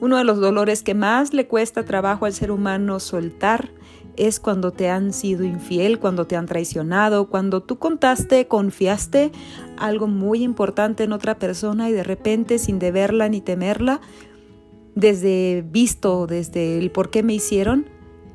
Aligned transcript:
Uno 0.00 0.16
de 0.16 0.24
los 0.24 0.38
dolores 0.38 0.82
que 0.82 0.94
más 0.94 1.34
le 1.34 1.46
cuesta 1.46 1.84
trabajo 1.84 2.26
al 2.26 2.32
ser 2.32 2.50
humano 2.50 3.00
soltar 3.00 3.70
es 4.16 4.40
cuando 4.40 4.72
te 4.72 4.88
han 4.88 5.12
sido 5.12 5.44
infiel, 5.44 5.98
cuando 5.98 6.26
te 6.26 6.36
han 6.36 6.46
traicionado, 6.46 7.28
cuando 7.28 7.62
tú 7.62 7.78
contaste, 7.78 8.46
confiaste 8.46 9.30
algo 9.76 10.08
muy 10.08 10.42
importante 10.42 11.04
en 11.04 11.12
otra 11.12 11.38
persona 11.38 11.88
y 11.88 11.92
de 11.92 12.02
repente 12.02 12.58
sin 12.58 12.78
deberla 12.78 13.28
ni 13.28 13.40
temerla, 13.40 14.00
desde 14.94 15.64
visto, 15.68 16.26
desde 16.26 16.78
el 16.78 16.90
por 16.90 17.10
qué 17.10 17.22
me 17.22 17.34
hicieron, 17.34 17.86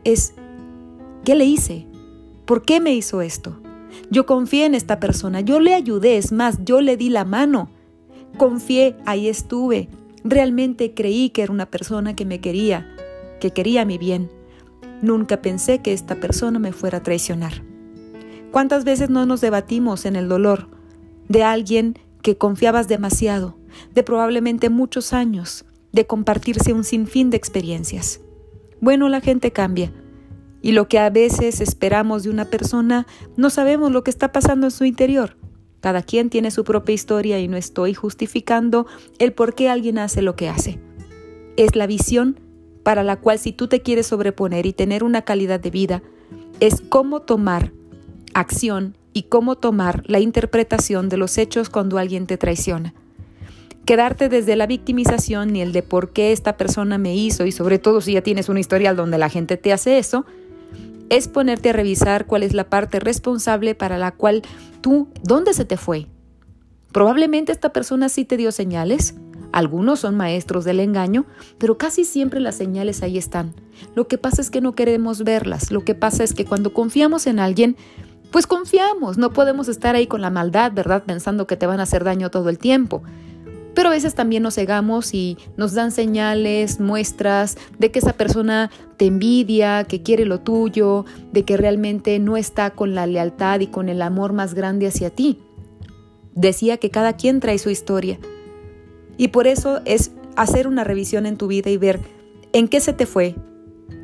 es 0.05 0.33
¿qué 1.25 1.35
le 1.35 1.45
hice? 1.45 1.85
¿Por 2.45 2.63
qué 2.63 2.79
me 2.79 2.93
hizo 2.93 3.21
esto? 3.21 3.59
Yo 4.09 4.25
confié 4.25 4.65
en 4.65 4.75
esta 4.75 4.99
persona, 4.99 5.41
yo 5.41 5.59
le 5.59 5.73
ayudé, 5.73 6.17
es 6.17 6.31
más, 6.31 6.59
yo 6.63 6.81
le 6.81 6.97
di 6.97 7.09
la 7.09 7.25
mano. 7.25 7.69
Confié, 8.37 8.95
ahí 9.05 9.27
estuve. 9.27 9.89
Realmente 10.23 10.93
creí 10.93 11.29
que 11.29 11.43
era 11.43 11.51
una 11.51 11.65
persona 11.65 12.15
que 12.15 12.25
me 12.25 12.39
quería, 12.39 12.87
que 13.41 13.51
quería 13.51 13.83
mi 13.83 13.97
bien. 13.97 14.29
Nunca 15.01 15.41
pensé 15.41 15.81
que 15.81 15.91
esta 15.91 16.15
persona 16.15 16.59
me 16.59 16.71
fuera 16.71 16.99
a 16.99 17.03
traicionar. 17.03 17.63
¿Cuántas 18.51 18.85
veces 18.85 19.09
no 19.09 19.25
nos 19.25 19.41
debatimos 19.41 20.05
en 20.05 20.15
el 20.15 20.29
dolor 20.29 20.69
de 21.27 21.43
alguien 21.43 21.99
que 22.21 22.37
confiabas 22.37 22.87
demasiado, 22.87 23.57
de 23.93 24.03
probablemente 24.03 24.69
muchos 24.69 25.11
años, 25.11 25.65
de 25.91 26.05
compartirse 26.07 26.71
un 26.71 26.83
sinfín 26.83 27.29
de 27.29 27.37
experiencias? 27.37 28.21
Bueno, 28.79 29.09
la 29.09 29.19
gente 29.19 29.51
cambia. 29.51 29.91
Y 30.61 30.71
lo 30.71 30.87
que 30.87 30.99
a 30.99 31.09
veces 31.09 31.59
esperamos 31.59 32.23
de 32.23 32.29
una 32.29 32.45
persona, 32.45 33.07
no 33.35 33.49
sabemos 33.49 33.91
lo 33.91 34.03
que 34.03 34.11
está 34.11 34.31
pasando 34.31 34.67
en 34.67 34.71
su 34.71 34.85
interior. 34.85 35.35
Cada 35.83 36.01
quien 36.01 36.29
tiene 36.29 36.49
su 36.49 36.63
propia 36.63 36.95
historia 36.95 37.41
y 37.41 37.49
no 37.49 37.57
estoy 37.57 37.93
justificando 37.93 38.87
el 39.19 39.33
por 39.33 39.53
qué 39.53 39.67
alguien 39.67 39.97
hace 39.97 40.21
lo 40.21 40.37
que 40.37 40.47
hace. 40.47 40.79
Es 41.57 41.75
la 41.75 41.87
visión 41.87 42.39
para 42.83 43.03
la 43.03 43.17
cual 43.17 43.37
si 43.37 43.51
tú 43.51 43.67
te 43.67 43.81
quieres 43.81 44.07
sobreponer 44.07 44.65
y 44.65 44.71
tener 44.71 45.03
una 45.03 45.23
calidad 45.23 45.59
de 45.59 45.71
vida, 45.71 46.01
es 46.61 46.79
cómo 46.87 47.19
tomar 47.19 47.73
acción 48.33 48.95
y 49.11 49.23
cómo 49.23 49.57
tomar 49.57 50.03
la 50.05 50.21
interpretación 50.21 51.09
de 51.09 51.17
los 51.17 51.37
hechos 51.37 51.69
cuando 51.69 51.97
alguien 51.97 52.27
te 52.27 52.37
traiciona. 52.37 52.93
Quedarte 53.83 54.29
desde 54.29 54.55
la 54.55 54.67
victimización 54.67 55.53
y 55.53 55.61
el 55.61 55.73
de 55.73 55.83
por 55.83 56.13
qué 56.13 56.31
esta 56.31 56.55
persona 56.55 56.97
me 56.97 57.13
hizo 57.13 57.45
y 57.45 57.51
sobre 57.51 57.77
todo 57.77 57.99
si 57.99 58.13
ya 58.13 58.21
tienes 58.21 58.47
un 58.47 58.57
historial 58.57 58.95
donde 58.95 59.17
la 59.17 59.27
gente 59.27 59.57
te 59.57 59.73
hace 59.73 59.97
eso, 59.97 60.25
es 61.09 61.27
ponerte 61.27 61.69
a 61.69 61.73
revisar 61.73 62.25
cuál 62.25 62.43
es 62.43 62.53
la 62.53 62.69
parte 62.69 62.99
responsable 62.99 63.75
para 63.75 63.97
la 63.97 64.11
cual 64.11 64.41
tú, 64.81 65.09
¿dónde 65.23 65.53
se 65.53 65.65
te 65.65 65.77
fue? 65.77 66.07
Probablemente 66.91 67.51
esta 67.51 67.73
persona 67.73 68.09
sí 68.09 68.25
te 68.25 68.37
dio 68.37 68.51
señales, 68.51 69.15
algunos 69.53 69.99
son 69.99 70.17
maestros 70.17 70.65
del 70.65 70.79
engaño, 70.79 71.25
pero 71.59 71.77
casi 71.77 72.05
siempre 72.05 72.39
las 72.39 72.55
señales 72.55 73.03
ahí 73.03 73.19
están. 73.19 73.53
Lo 73.95 74.07
que 74.07 74.17
pasa 74.17 74.41
es 74.41 74.49
que 74.49 74.61
no 74.61 74.73
queremos 74.73 75.23
verlas. 75.23 75.71
Lo 75.71 75.85
que 75.85 75.93
pasa 75.93 76.23
es 76.23 76.33
que 76.33 76.43
cuando 76.43 76.73
confiamos 76.73 77.27
en 77.27 77.39
alguien, 77.39 77.77
pues 78.31 78.47
confiamos. 78.47 79.19
No 79.19 79.31
podemos 79.31 79.67
estar 79.67 79.95
ahí 79.95 80.07
con 80.07 80.21
la 80.21 80.31
maldad, 80.31 80.71
¿verdad? 80.73 81.03
Pensando 81.03 81.45
que 81.45 81.55
te 81.55 81.67
van 81.67 81.79
a 81.79 81.83
hacer 81.83 82.03
daño 82.03 82.31
todo 82.31 82.49
el 82.49 82.57
tiempo. 82.57 83.03
Pero 83.73 83.89
a 83.89 83.91
veces 83.91 84.13
también 84.13 84.43
nos 84.43 84.55
cegamos 84.55 85.13
y 85.13 85.37
nos 85.57 85.73
dan 85.73 85.91
señales, 85.91 86.79
muestras 86.79 87.57
de 87.79 87.91
que 87.91 87.99
esa 87.99 88.13
persona 88.13 88.69
te 88.97 89.05
envidia, 89.05 89.85
que 89.85 90.03
quiere 90.03 90.25
lo 90.25 90.39
tuyo, 90.39 91.05
de 91.31 91.43
que 91.43 91.57
realmente 91.57 92.19
no 92.19 92.37
está 92.37 92.71
con 92.71 92.93
la 92.93 93.07
lealtad 93.07 93.59
y 93.61 93.67
con 93.67 93.89
el 93.89 94.01
amor 94.01 94.33
más 94.33 94.53
grande 94.53 94.87
hacia 94.87 95.09
ti. 95.09 95.39
Decía 96.35 96.77
que 96.77 96.91
cada 96.91 97.13
quien 97.13 97.39
trae 97.39 97.57
su 97.57 97.69
historia. 97.69 98.19
Y 99.17 99.29
por 99.29 99.47
eso 99.47 99.81
es 99.85 100.11
hacer 100.35 100.67
una 100.67 100.83
revisión 100.83 101.25
en 101.25 101.37
tu 101.37 101.47
vida 101.47 101.69
y 101.69 101.77
ver 101.77 101.99
en 102.53 102.67
qué 102.67 102.79
se 102.79 102.93
te 102.93 103.05
fue, 103.05 103.35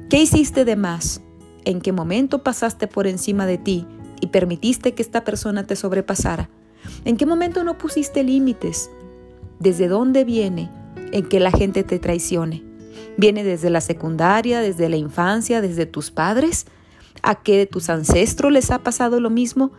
qué 0.10 0.22
hiciste 0.22 0.66
de 0.66 0.76
más, 0.76 1.22
en 1.66 1.82
qué 1.82 1.92
momento 1.92 2.44
pasaste 2.44 2.88
por 2.88 3.08
encima 3.08 3.46
de 3.46 3.58
ti 3.58 3.86
y 4.22 4.28
permitiste 4.28 4.94
que 4.94 5.02
esta 5.02 5.24
persona 5.24 5.66
te 5.66 5.76
sobrepasara, 5.76 6.50
en 7.06 7.18
qué 7.18 7.26
momento 7.26 7.64
no 7.64 7.78
pusiste 7.78 8.24
límites, 8.24 8.90
desde 9.60 9.88
dónde 9.88 10.24
viene 10.26 10.70
en 11.12 11.28
que 11.28 11.40
la 11.40 11.52
gente 11.52 11.84
te 11.84 12.00
traicione. 12.00 12.64
¿Viene 13.18 13.44
desde 13.44 13.70
la 13.70 13.82
secundaria, 13.82 14.62
desde 14.62 14.90
la 14.90 14.98
infancia, 14.98 15.62
desde 15.62 15.86
tus 15.86 16.12
padres? 16.12 16.66
¿A 17.22 17.36
qué 17.36 17.58
de 17.58 17.66
tus 17.66 17.90
ancestros 17.90 18.52
les 18.52 18.72
ha 18.72 18.80
pasado 18.80 19.20
lo 19.20 19.30
mismo? 19.30 19.72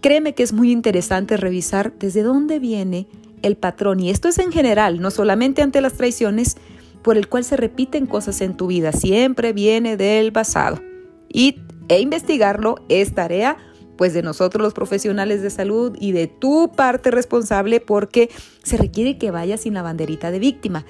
Créeme 0.00 0.34
que 0.34 0.42
es 0.42 0.52
muy 0.52 0.70
interesante 0.70 1.36
revisar 1.36 1.94
desde 1.98 2.22
dónde 2.22 2.58
viene 2.58 3.08
el 3.40 3.56
patrón, 3.56 4.00
y 4.00 4.10
esto 4.10 4.28
es 4.28 4.38
en 4.38 4.52
general, 4.52 5.00
no 5.00 5.10
solamente 5.10 5.62
ante 5.62 5.80
las 5.80 5.94
traiciones, 5.94 6.56
por 7.02 7.18
el 7.18 7.28
cual 7.28 7.44
se 7.44 7.56
repiten 7.56 8.06
cosas 8.06 8.40
en 8.40 8.56
tu 8.56 8.66
vida, 8.66 8.92
siempre 8.92 9.52
viene 9.52 9.96
del 9.98 10.32
pasado. 10.32 10.80
Y, 11.28 11.60
e 11.88 12.00
investigarlo 12.00 12.76
es 12.88 13.14
tarea 13.14 13.58
pues 13.96 14.12
de 14.14 14.22
nosotros 14.22 14.62
los 14.62 14.74
profesionales 14.74 15.42
de 15.42 15.50
salud 15.50 15.96
y 15.98 16.12
de 16.12 16.26
tu 16.26 16.70
parte 16.74 17.10
responsable 17.10 17.80
porque 17.80 18.30
se 18.62 18.76
requiere 18.76 19.18
que 19.18 19.30
vayas 19.30 19.62
sin 19.62 19.74
la 19.74 19.82
banderita 19.82 20.30
de 20.30 20.38
víctima. 20.38 20.84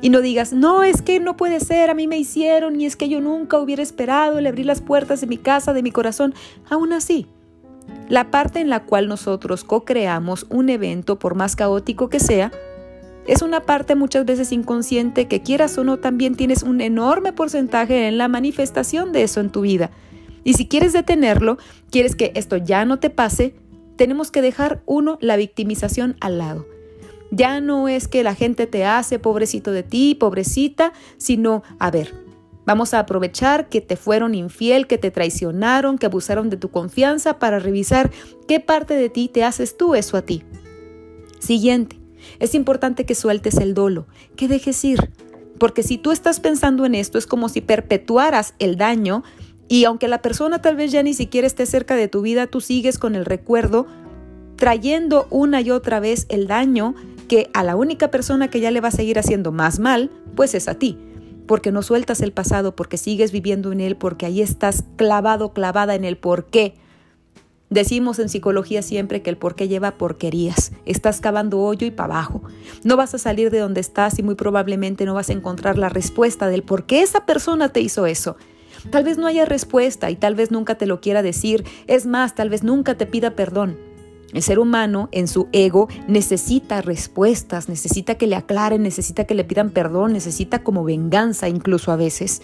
Y 0.00 0.10
no 0.10 0.20
digas, 0.20 0.52
no, 0.52 0.84
es 0.84 1.02
que 1.02 1.18
no 1.18 1.36
puede 1.36 1.58
ser, 1.60 1.90
a 1.90 1.94
mí 1.94 2.06
me 2.06 2.18
hicieron 2.18 2.80
y 2.80 2.86
es 2.86 2.94
que 2.94 3.08
yo 3.08 3.20
nunca 3.20 3.58
hubiera 3.58 3.82
esperado 3.82 4.38
el 4.38 4.46
abrir 4.46 4.66
las 4.66 4.80
puertas 4.80 5.20
de 5.20 5.26
mi 5.26 5.38
casa, 5.38 5.72
de 5.72 5.82
mi 5.82 5.90
corazón. 5.90 6.34
Aún 6.70 6.92
así, 6.92 7.26
la 8.08 8.30
parte 8.30 8.60
en 8.60 8.68
la 8.68 8.84
cual 8.84 9.08
nosotros 9.08 9.64
co-creamos 9.64 10.46
un 10.50 10.68
evento, 10.68 11.18
por 11.18 11.34
más 11.34 11.56
caótico 11.56 12.08
que 12.08 12.20
sea, 12.20 12.52
es 13.26 13.42
una 13.42 13.60
parte 13.60 13.94
muchas 13.94 14.24
veces 14.24 14.52
inconsciente 14.52 15.28
que 15.28 15.42
quieras 15.42 15.76
o 15.76 15.84
no 15.84 15.98
también 15.98 16.34
tienes 16.34 16.62
un 16.62 16.80
enorme 16.80 17.32
porcentaje 17.32 18.08
en 18.08 18.16
la 18.16 18.28
manifestación 18.28 19.12
de 19.12 19.24
eso 19.24 19.40
en 19.40 19.50
tu 19.50 19.60
vida. 19.60 19.90
Y 20.48 20.54
si 20.54 20.66
quieres 20.66 20.94
detenerlo, 20.94 21.58
quieres 21.90 22.16
que 22.16 22.32
esto 22.34 22.56
ya 22.56 22.86
no 22.86 22.98
te 22.98 23.10
pase, 23.10 23.54
tenemos 23.96 24.30
que 24.30 24.40
dejar 24.40 24.82
uno 24.86 25.18
la 25.20 25.36
victimización 25.36 26.16
al 26.20 26.38
lado. 26.38 26.66
Ya 27.30 27.60
no 27.60 27.86
es 27.86 28.08
que 28.08 28.22
la 28.22 28.34
gente 28.34 28.66
te 28.66 28.86
hace 28.86 29.18
pobrecito 29.18 29.72
de 29.72 29.82
ti, 29.82 30.14
pobrecita, 30.14 30.94
sino, 31.18 31.62
a 31.78 31.90
ver, 31.90 32.14
Vamos 32.64 32.92
a 32.92 32.98
aprovechar 32.98 33.70
que 33.70 33.80
te 33.80 33.96
fueron 33.96 34.34
infiel, 34.34 34.86
que 34.86 34.98
te 34.98 35.10
traicionaron, 35.10 35.96
que 35.96 36.04
abusaron 36.04 36.50
de 36.50 36.58
tu 36.58 36.70
confianza 36.70 37.38
para 37.38 37.58
revisar 37.58 38.10
qué 38.46 38.60
parte 38.60 38.92
de 38.92 39.08
ti 39.08 39.28
te 39.28 39.42
haces 39.42 39.78
tú 39.78 39.94
eso 39.94 40.18
a 40.18 40.22
ti. 40.22 40.42
Siguiente, 41.38 41.98
es 42.40 42.54
importante 42.54 43.06
que 43.06 43.14
sueltes 43.14 43.56
el 43.56 43.72
dolo, 43.72 44.06
que 44.36 44.48
dejes 44.48 44.84
ir, 44.84 45.10
porque 45.58 45.82
si 45.82 45.98
tú 45.98 46.12
estás 46.12 46.40
pensando 46.40 46.86
en 46.86 46.94
esto 46.94 47.18
es 47.18 47.26
como 47.26 47.48
si 47.48 47.60
perpetuaras 47.60 48.54
el 48.58 48.76
daño 48.76 49.24
y 49.68 49.84
aunque 49.84 50.08
la 50.08 50.22
persona 50.22 50.60
tal 50.60 50.76
vez 50.76 50.90
ya 50.92 51.02
ni 51.02 51.14
siquiera 51.14 51.46
esté 51.46 51.66
cerca 51.66 51.94
de 51.94 52.08
tu 52.08 52.22
vida, 52.22 52.46
tú 52.46 52.60
sigues 52.60 52.98
con 52.98 53.14
el 53.14 53.24
recuerdo 53.24 53.86
trayendo 54.56 55.28
una 55.30 55.60
y 55.60 55.70
otra 55.70 56.00
vez 56.00 56.26
el 56.28 56.48
daño 56.48 56.94
que 57.28 57.50
a 57.52 57.62
la 57.62 57.76
única 57.76 58.10
persona 58.10 58.48
que 58.48 58.60
ya 58.60 58.70
le 58.70 58.80
va 58.80 58.88
a 58.88 58.92
seguir 58.92 59.18
haciendo 59.18 59.52
más 59.52 59.78
mal, 59.78 60.10
pues 60.34 60.54
es 60.54 60.66
a 60.68 60.74
ti 60.74 60.98
porque 61.48 61.72
no 61.72 61.82
sueltas 61.82 62.20
el 62.20 62.30
pasado, 62.30 62.76
porque 62.76 62.96
sigues 62.96 63.32
viviendo 63.32 63.72
en 63.72 63.80
él, 63.80 63.96
porque 63.96 64.26
ahí 64.26 64.40
estás 64.40 64.84
clavado, 64.96 65.52
clavada 65.52 65.96
en 65.96 66.04
el 66.04 66.16
por 66.16 66.44
qué. 66.44 66.74
Decimos 67.70 68.18
en 68.18 68.28
psicología 68.28 68.82
siempre 68.82 69.22
que 69.22 69.30
el 69.30 69.36
por 69.36 69.56
qué 69.56 69.66
lleva 69.66 69.92
porquerías. 69.92 70.72
Estás 70.86 71.20
cavando 71.20 71.58
hoyo 71.60 71.86
y 71.86 71.90
para 71.90 72.14
abajo. 72.14 72.42
No 72.84 72.96
vas 72.96 73.14
a 73.14 73.18
salir 73.18 73.50
de 73.50 73.58
donde 73.58 73.80
estás 73.80 74.18
y 74.18 74.22
muy 74.22 74.36
probablemente 74.36 75.04
no 75.04 75.14
vas 75.14 75.30
a 75.30 75.32
encontrar 75.32 75.76
la 75.76 75.88
respuesta 75.88 76.48
del 76.48 76.62
por 76.62 76.86
qué 76.86 77.02
esa 77.02 77.26
persona 77.26 77.70
te 77.70 77.80
hizo 77.80 78.06
eso. 78.06 78.36
Tal 78.90 79.04
vez 79.04 79.18
no 79.18 79.26
haya 79.26 79.44
respuesta 79.44 80.10
y 80.10 80.16
tal 80.16 80.34
vez 80.34 80.50
nunca 80.50 80.76
te 80.76 80.86
lo 80.86 81.00
quiera 81.00 81.22
decir. 81.22 81.64
Es 81.86 82.06
más, 82.06 82.34
tal 82.34 82.48
vez 82.48 82.62
nunca 82.62 82.96
te 82.96 83.06
pida 83.06 83.32
perdón. 83.32 83.76
El 84.32 84.42
ser 84.42 84.58
humano 84.58 85.08
en 85.12 85.26
su 85.26 85.48
ego 85.52 85.88
necesita 86.06 86.82
respuestas, 86.82 87.68
necesita 87.68 88.16
que 88.16 88.26
le 88.26 88.36
aclaren, 88.36 88.82
necesita 88.82 89.24
que 89.24 89.34
le 89.34 89.44
pidan 89.44 89.70
perdón, 89.70 90.12
necesita 90.12 90.62
como 90.62 90.84
venganza 90.84 91.48
incluso 91.48 91.92
a 91.92 91.96
veces. 91.96 92.42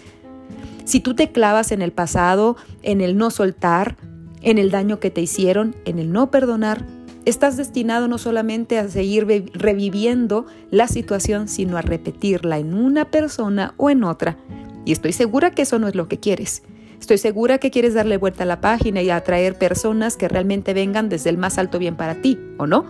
Si 0.83 0.99
tú 0.99 1.15
te 1.15 1.31
clavas 1.31 1.71
en 1.71 1.81
el 1.81 1.91
pasado, 1.91 2.57
en 2.81 3.01
el 3.01 3.17
no 3.17 3.29
soltar, 3.29 3.97
en 4.41 4.57
el 4.57 4.71
daño 4.71 4.99
que 4.99 5.11
te 5.11 5.21
hicieron, 5.21 5.75
en 5.85 5.99
el 5.99 6.11
no 6.11 6.31
perdonar, 6.31 6.85
estás 7.25 7.57
destinado 7.57 8.07
no 8.07 8.17
solamente 8.17 8.77
a 8.77 8.87
seguir 8.87 9.51
reviviendo 9.53 10.45
la 10.71 10.87
situación, 10.87 11.47
sino 11.47 11.77
a 11.77 11.81
repetirla 11.81 12.59
en 12.59 12.73
una 12.73 13.09
persona 13.09 13.73
o 13.77 13.89
en 13.89 14.03
otra. 14.03 14.37
Y 14.85 14.91
estoy 14.91 15.13
segura 15.13 15.51
que 15.51 15.63
eso 15.63 15.79
no 15.79 15.87
es 15.87 15.95
lo 15.95 16.07
que 16.07 16.19
quieres. 16.19 16.63
Estoy 16.99 17.17
segura 17.17 17.57
que 17.57 17.71
quieres 17.71 17.93
darle 17.93 18.17
vuelta 18.17 18.43
a 18.43 18.47
la 18.47 18.61
página 18.61 19.01
y 19.01 19.09
atraer 19.09 19.57
personas 19.57 20.15
que 20.15 20.27
realmente 20.27 20.73
vengan 20.73 21.09
desde 21.09 21.29
el 21.29 21.37
más 21.37 21.57
alto 21.57 21.79
bien 21.79 21.95
para 21.95 22.21
ti, 22.21 22.39
¿o 22.57 22.67
no? 22.67 22.85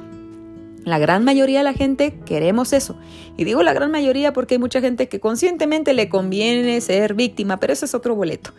La 0.84 1.00
gran 1.00 1.24
mayoría 1.24 1.60
de 1.60 1.64
la 1.64 1.74
gente 1.74 2.20
queremos 2.26 2.72
eso. 2.72 2.96
Y 3.38 3.44
digo 3.44 3.64
la 3.64 3.74
gran 3.74 3.90
mayoría 3.90 4.34
porque 4.34 4.56
hay 4.56 4.60
mucha 4.60 4.82
gente 4.82 5.08
que 5.08 5.20
conscientemente 5.20 5.94
le 5.94 6.10
conviene 6.10 6.80
ser 6.80 7.16
víctima, 7.16 7.60
pero 7.60 7.74
ese 7.74 7.86
es 7.86 7.96
otro 7.96 8.14
boleto. 8.14 8.52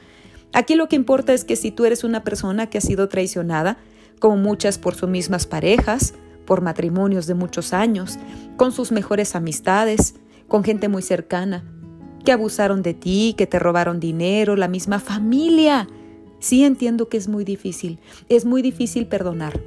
Aquí 0.53 0.75
lo 0.75 0.89
que 0.89 0.97
importa 0.97 1.33
es 1.35 1.45
que 1.45 1.55
si 1.55 1.71
tú 1.71 1.85
eres 1.85 2.03
una 2.03 2.25
persona 2.25 2.69
que 2.69 2.79
ha 2.79 2.81
sido 2.81 3.09
traicionada, 3.09 3.79
como 4.19 4.37
muchas 4.37 4.79
por 4.79 4.95
sus 4.95 5.09
mismas 5.09 5.47
parejas, 5.47 6.15
por 6.47 6.63
matrimonios 6.63 7.27
de 7.27 7.35
muchos 7.35 7.73
años, 7.73 8.19
con 8.57 8.73
sus 8.73 8.91
mejores 8.91 9.37
amistades, 9.37 10.15
con 10.49 10.65
gente 10.65 10.89
muy 10.89 11.03
cercana, 11.03 11.65
que 12.27 12.33
abusaron 12.33 12.83
de 12.83 12.93
ti, 12.93 13.35
que 13.39 13.47
te 13.47 13.61
robaron 13.61 14.01
dinero, 14.01 14.57
la 14.57 14.67
misma 14.67 14.99
familia. 14.99 15.89
Sí 16.41 16.65
entiendo 16.65 17.09
que 17.09 17.17
es 17.17 17.29
muy 17.29 17.45
difícil, 17.45 18.01
es 18.29 18.45
muy 18.45 18.63
difícil 18.63 19.07
perdonar. 19.07 19.61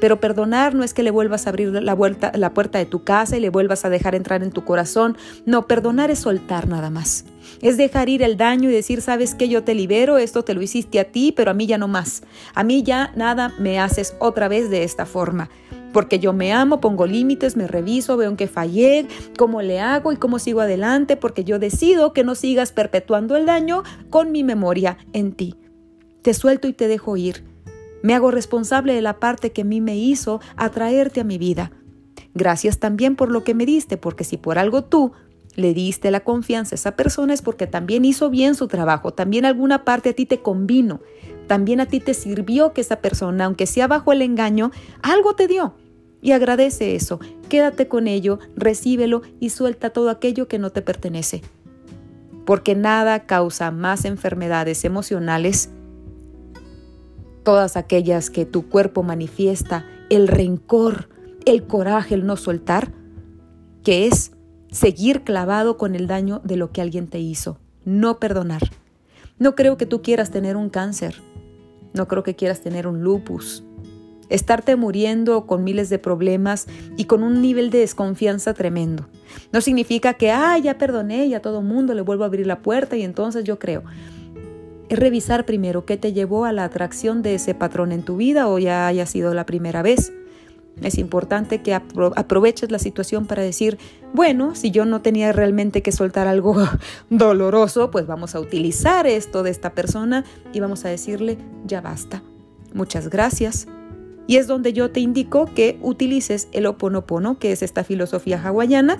Pero 0.00 0.20
perdonar 0.20 0.74
no 0.74 0.84
es 0.84 0.94
que 0.94 1.02
le 1.02 1.10
vuelvas 1.10 1.46
a 1.46 1.50
abrir 1.50 1.70
la, 1.70 1.96
puerta 1.96 2.78
de 2.78 2.86
tu 2.86 3.02
casa 3.02 3.36
y 3.36 3.40
le 3.40 3.50
vuelvas 3.50 3.84
a 3.84 3.90
dejar 3.90 4.14
entrar 4.14 4.44
en 4.44 4.52
tu 4.52 4.64
corazón. 4.64 5.16
No, 5.44 5.66
perdonar 5.66 6.10
es 6.10 6.20
soltar 6.20 6.68
nada 6.68 6.88
más. 6.88 7.24
Es 7.62 7.76
dejar 7.76 8.08
ir 8.08 8.22
el 8.22 8.36
daño 8.36 8.70
y 8.70 8.72
decir, 8.72 9.02
sabes 9.02 9.34
que 9.34 9.48
yo 9.48 9.64
te 9.64 9.74
libero, 9.74 10.18
esto 10.18 10.44
te 10.44 10.54
lo 10.54 10.62
hiciste 10.62 11.00
a 11.00 11.04
ti, 11.04 11.32
pero 11.32 11.50
a 11.50 11.54
mí 11.54 11.66
ya 11.66 11.78
no 11.78 11.88
más. 11.88 12.22
A 12.54 12.62
mí 12.62 12.84
ya 12.84 13.12
nada 13.16 13.52
me 13.58 13.80
haces 13.80 14.14
otra 14.20 14.46
vez 14.46 14.70
de 14.70 14.84
esta 14.84 15.04
forma. 15.04 15.50
Porque 15.94 16.18
yo 16.18 16.32
me 16.32 16.52
amo, 16.52 16.80
pongo 16.80 17.06
límites, 17.06 17.56
me 17.56 17.68
reviso, 17.68 18.16
veo 18.16 18.28
en 18.28 18.36
qué 18.36 18.48
fallé, 18.48 19.06
cómo 19.38 19.62
le 19.62 19.78
hago 19.78 20.12
y 20.12 20.16
cómo 20.16 20.40
sigo 20.40 20.60
adelante, 20.60 21.16
porque 21.16 21.44
yo 21.44 21.60
decido 21.60 22.12
que 22.12 22.24
no 22.24 22.34
sigas 22.34 22.72
perpetuando 22.72 23.36
el 23.36 23.46
daño 23.46 23.84
con 24.10 24.32
mi 24.32 24.42
memoria 24.42 24.98
en 25.12 25.32
ti. 25.32 25.54
Te 26.22 26.34
suelto 26.34 26.66
y 26.66 26.72
te 26.72 26.88
dejo 26.88 27.16
ir. 27.16 27.44
Me 28.02 28.12
hago 28.12 28.32
responsable 28.32 28.92
de 28.92 29.02
la 29.02 29.20
parte 29.20 29.52
que 29.52 29.62
a 29.62 29.64
mí 29.64 29.80
me 29.80 29.96
hizo 29.96 30.40
atraerte 30.56 31.20
a 31.20 31.24
mi 31.24 31.38
vida. 31.38 31.70
Gracias 32.34 32.80
también 32.80 33.14
por 33.14 33.30
lo 33.30 33.44
que 33.44 33.54
me 33.54 33.64
diste, 33.64 33.96
porque 33.96 34.24
si 34.24 34.36
por 34.36 34.58
algo 34.58 34.82
tú 34.82 35.12
le 35.54 35.74
diste 35.74 36.10
la 36.10 36.24
confianza 36.24 36.74
a 36.74 36.76
esa 36.76 36.96
persona 36.96 37.34
es 37.34 37.40
porque 37.40 37.68
también 37.68 38.04
hizo 38.04 38.30
bien 38.30 38.56
su 38.56 38.66
trabajo, 38.66 39.12
también 39.12 39.44
alguna 39.44 39.84
parte 39.84 40.08
a 40.08 40.12
ti 40.12 40.26
te 40.26 40.40
convino, 40.40 41.00
también 41.46 41.78
a 41.80 41.86
ti 41.86 42.00
te 42.00 42.14
sirvió 42.14 42.72
que 42.72 42.80
esa 42.80 42.96
persona, 42.96 43.44
aunque 43.44 43.66
sea 43.66 43.86
bajo 43.86 44.12
el 44.12 44.22
engaño, 44.22 44.72
algo 45.00 45.36
te 45.36 45.46
dio. 45.46 45.74
Y 46.24 46.32
agradece 46.32 46.94
eso, 46.96 47.20
quédate 47.50 47.86
con 47.86 48.08
ello, 48.08 48.38
recíbelo 48.56 49.20
y 49.40 49.50
suelta 49.50 49.90
todo 49.90 50.08
aquello 50.08 50.48
que 50.48 50.58
no 50.58 50.70
te 50.70 50.80
pertenece. 50.80 51.42
Porque 52.46 52.74
nada 52.74 53.26
causa 53.26 53.70
más 53.70 54.06
enfermedades 54.06 54.86
emocionales 54.86 55.68
todas 57.42 57.76
aquellas 57.76 58.30
que 58.30 58.46
tu 58.46 58.70
cuerpo 58.70 59.02
manifiesta, 59.02 59.84
el 60.08 60.26
rencor, 60.26 61.10
el 61.44 61.66
coraje, 61.66 62.14
el 62.14 62.24
no 62.24 62.38
soltar, 62.38 62.90
que 63.82 64.06
es 64.06 64.32
seguir 64.70 65.24
clavado 65.24 65.76
con 65.76 65.94
el 65.94 66.06
daño 66.06 66.40
de 66.42 66.56
lo 66.56 66.72
que 66.72 66.80
alguien 66.80 67.06
te 67.06 67.18
hizo, 67.18 67.58
no 67.84 68.18
perdonar. 68.18 68.62
No 69.38 69.54
creo 69.54 69.76
que 69.76 69.84
tú 69.84 70.00
quieras 70.00 70.30
tener 70.30 70.56
un 70.56 70.70
cáncer, 70.70 71.20
no 71.92 72.08
creo 72.08 72.22
que 72.22 72.34
quieras 72.34 72.62
tener 72.62 72.86
un 72.86 73.02
lupus, 73.02 73.62
estarte 74.28 74.76
muriendo 74.76 75.46
con 75.46 75.64
miles 75.64 75.88
de 75.90 75.98
problemas 75.98 76.66
y 76.96 77.04
con 77.04 77.22
un 77.22 77.42
nivel 77.42 77.70
de 77.70 77.78
desconfianza 77.78 78.54
tremendo. 78.54 79.06
No 79.52 79.60
significa 79.60 80.14
que, 80.14 80.30
ah, 80.30 80.58
ya 80.58 80.78
perdoné 80.78 81.26
y 81.26 81.34
a 81.34 81.42
todo 81.42 81.62
mundo 81.62 81.94
le 81.94 82.02
vuelvo 82.02 82.24
a 82.24 82.26
abrir 82.26 82.46
la 82.46 82.60
puerta 82.60 82.96
y 82.96 83.02
entonces 83.02 83.44
yo 83.44 83.58
creo 83.58 83.82
es 84.88 84.98
revisar 84.98 85.46
primero 85.46 85.84
qué 85.84 85.96
te 85.96 86.12
llevó 86.12 86.44
a 86.44 86.52
la 86.52 86.64
atracción 86.64 87.22
de 87.22 87.34
ese 87.34 87.54
patrón 87.54 87.92
en 87.92 88.02
tu 88.02 88.16
vida 88.16 88.48
o 88.48 88.58
ya 88.58 88.86
haya 88.86 89.06
sido 89.06 89.34
la 89.34 89.46
primera 89.46 89.82
vez. 89.82 90.12
Es 90.82 90.98
importante 90.98 91.62
que 91.62 91.72
aproveches 91.72 92.70
la 92.72 92.80
situación 92.80 93.26
para 93.26 93.42
decir, 93.42 93.78
bueno, 94.12 94.56
si 94.56 94.72
yo 94.72 94.84
no 94.84 95.02
tenía 95.02 95.30
realmente 95.30 95.82
que 95.82 95.92
soltar 95.92 96.26
algo 96.26 96.56
doloroso, 97.10 97.90
pues 97.90 98.06
vamos 98.06 98.34
a 98.34 98.40
utilizar 98.40 99.06
esto 99.06 99.42
de 99.44 99.50
esta 99.50 99.70
persona 99.70 100.24
y 100.52 100.60
vamos 100.60 100.84
a 100.84 100.88
decirle, 100.88 101.38
ya 101.64 101.80
basta. 101.80 102.22
Muchas 102.72 103.08
gracias. 103.08 103.68
Y 104.26 104.36
es 104.36 104.46
donde 104.46 104.72
yo 104.72 104.90
te 104.90 105.00
indico 105.00 105.46
que 105.54 105.78
utilices 105.82 106.48
el 106.52 106.66
oponopono, 106.66 107.38
que 107.38 107.52
es 107.52 107.62
esta 107.62 107.84
filosofía 107.84 108.40
hawaiana, 108.42 108.98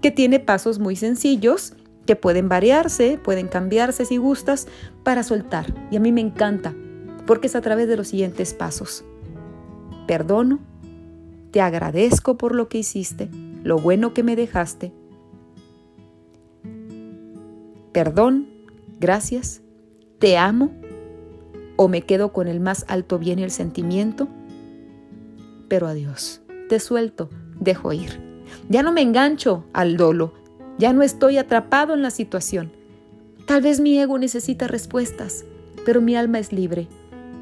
que 0.00 0.10
tiene 0.10 0.40
pasos 0.40 0.78
muy 0.78 0.96
sencillos 0.96 1.74
que 2.06 2.16
pueden 2.16 2.48
variarse, 2.48 3.18
pueden 3.22 3.46
cambiarse 3.46 4.04
si 4.04 4.16
gustas, 4.16 4.66
para 5.04 5.22
soltar. 5.22 5.72
Y 5.90 5.96
a 5.96 6.00
mí 6.00 6.12
me 6.12 6.20
encanta, 6.20 6.74
porque 7.26 7.46
es 7.46 7.54
a 7.54 7.60
través 7.60 7.88
de 7.88 7.96
los 7.96 8.08
siguientes 8.08 8.54
pasos. 8.54 9.04
Perdono, 10.08 10.58
te 11.52 11.60
agradezco 11.60 12.36
por 12.36 12.54
lo 12.54 12.68
que 12.68 12.78
hiciste, 12.78 13.28
lo 13.62 13.78
bueno 13.78 14.12
que 14.12 14.22
me 14.22 14.34
dejaste. 14.34 14.92
Perdón, 17.92 18.48
gracias, 18.98 19.62
te 20.18 20.36
amo, 20.36 20.72
o 21.76 21.86
me 21.88 22.02
quedo 22.02 22.32
con 22.32 22.48
el 22.48 22.60
más 22.60 22.84
alto 22.88 23.18
bien 23.18 23.38
y 23.38 23.44
el 23.44 23.50
sentimiento, 23.50 24.28
pero 25.70 25.86
adiós, 25.86 26.42
te 26.68 26.80
suelto, 26.80 27.30
dejo 27.60 27.92
ir. 27.92 28.20
Ya 28.68 28.82
no 28.82 28.92
me 28.92 29.02
engancho 29.02 29.64
al 29.72 29.96
dolo, 29.96 30.34
ya 30.78 30.92
no 30.92 31.02
estoy 31.02 31.38
atrapado 31.38 31.94
en 31.94 32.02
la 32.02 32.10
situación. 32.10 32.72
Tal 33.46 33.62
vez 33.62 33.78
mi 33.78 33.96
ego 33.96 34.18
necesita 34.18 34.66
respuestas, 34.66 35.44
pero 35.86 36.00
mi 36.00 36.16
alma 36.16 36.40
es 36.40 36.52
libre 36.52 36.88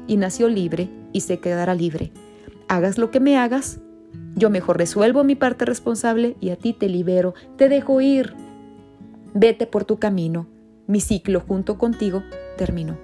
y 0.07 0.17
nació 0.17 0.47
libre 0.47 0.89
y 1.11 1.21
se 1.21 1.39
quedará 1.39 1.73
libre. 1.73 2.11
Hagas 2.67 2.99
lo 2.99 3.09
que 3.09 3.19
me 3.19 3.35
hagas, 3.35 3.79
yo 4.35 4.51
mejor 4.51 4.77
resuelvo 4.77 5.23
mi 5.23 5.35
parte 5.35 5.65
responsable 5.65 6.37
y 6.39 6.51
a 6.51 6.55
ti 6.55 6.73
te 6.73 6.87
libero, 6.87 7.33
te 7.57 7.67
dejo 7.67 7.99
ir. 7.99 8.35
Vete 9.33 9.65
por 9.65 9.85
tu 9.85 9.97
camino. 9.97 10.47
Mi 10.85 11.01
ciclo 11.01 11.39
junto 11.39 11.79
contigo 11.79 12.23
terminó. 12.57 12.95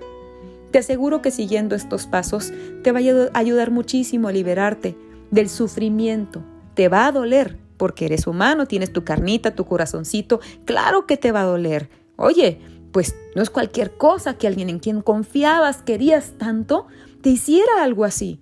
Te 0.69 0.79
aseguro 0.79 1.23
que 1.23 1.31
siguiendo 1.31 1.75
estos 1.75 2.05
pasos 2.05 2.53
te 2.83 2.91
va 2.91 2.99
a 2.99 3.39
ayudar 3.39 3.71
muchísimo 3.71 4.27
a 4.27 4.31
liberarte 4.31 4.95
del 5.35 5.49
sufrimiento. 5.49 6.43
Te 6.73 6.87
va 6.87 7.05
a 7.05 7.11
doler, 7.11 7.59
porque 7.77 8.05
eres 8.05 8.25
humano, 8.25 8.65
tienes 8.67 8.91
tu 8.91 9.03
carnita, 9.03 9.53
tu 9.53 9.65
corazoncito, 9.65 10.39
claro 10.63 11.05
que 11.05 11.17
te 11.17 11.31
va 11.31 11.41
a 11.41 11.45
doler. 11.45 11.89
Oye, 12.15 12.61
pues 12.91 13.15
no 13.35 13.41
es 13.43 13.49
cualquier 13.49 13.97
cosa 13.97 14.37
que 14.37 14.47
alguien 14.47 14.69
en 14.69 14.79
quien 14.79 15.01
confiabas, 15.01 15.81
querías 15.81 16.33
tanto, 16.37 16.87
te 17.21 17.29
hiciera 17.29 17.83
algo 17.83 18.05
así. 18.05 18.41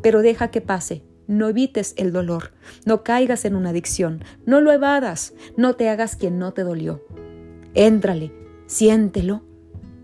Pero 0.00 0.22
deja 0.22 0.52
que 0.52 0.60
pase, 0.60 1.02
no 1.26 1.48
evites 1.48 1.94
el 1.96 2.12
dolor, 2.12 2.52
no 2.86 3.02
caigas 3.02 3.44
en 3.44 3.56
una 3.56 3.70
adicción, 3.70 4.22
no 4.46 4.60
lo 4.60 4.70
evadas, 4.70 5.34
no 5.56 5.74
te 5.74 5.88
hagas 5.88 6.14
quien 6.14 6.38
no 6.38 6.52
te 6.52 6.62
dolió. 6.62 7.04
Éntrale, 7.74 8.32
siéntelo, 8.66 9.42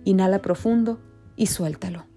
inhala 0.05 0.41
profundo 0.43 0.99
y 1.37 1.47
suéltalo. 1.47 2.08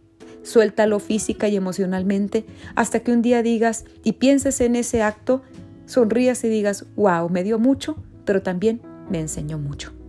Suéltalo 0.44 1.00
física 1.00 1.48
y 1.48 1.56
emocionalmente 1.56 2.46
hasta 2.76 3.02
que 3.02 3.12
un 3.12 3.22
día 3.22 3.44
digas 3.44 3.86
y 4.04 4.14
pienses 4.14 4.62
en 4.62 4.76
ese 4.76 5.02
acto 5.02 5.44
sonrías 5.86 6.44
y 6.44 6.50
digas, 6.50 6.86
wow, 6.96 7.30
me 7.30 7.44
dio 7.44 7.60
mucho, 7.60 7.98
pero 8.26 8.42
también 8.42 8.82
me 9.10 9.20
enseñó 9.20 9.60
mucho. 9.60 10.01